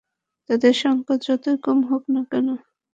[0.49, 2.47] তাদের সংখ্যা যতই কম হোক না কেন।